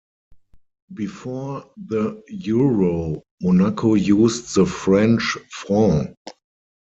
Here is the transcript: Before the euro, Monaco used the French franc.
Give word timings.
Before 0.95 1.69
the 1.77 2.23
euro, 2.27 3.21
Monaco 3.39 3.93
used 3.93 4.55
the 4.55 4.65
French 4.65 5.37
franc. 5.51 6.15